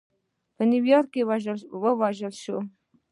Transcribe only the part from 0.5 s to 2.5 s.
په نیویارک کې ووژل